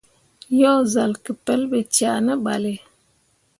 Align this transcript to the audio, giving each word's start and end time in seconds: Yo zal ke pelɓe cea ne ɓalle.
Yo 0.59 0.71
zal 0.93 1.11
ke 1.23 1.31
pelɓe 1.45 1.77
cea 1.95 2.13
ne 2.25 2.33
ɓalle. 2.43 2.73